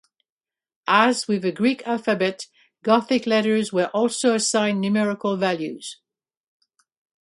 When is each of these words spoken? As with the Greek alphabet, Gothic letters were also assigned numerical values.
As 0.87 1.27
with 1.27 1.43
the 1.43 1.51
Greek 1.51 1.85
alphabet, 1.87 2.47
Gothic 2.81 3.27
letters 3.27 3.71
were 3.71 3.91
also 3.93 4.33
assigned 4.33 4.81
numerical 4.81 5.37
values. 5.37 5.99